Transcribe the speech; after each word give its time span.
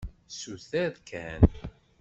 Suter 0.37 0.93
kan. 1.05 1.41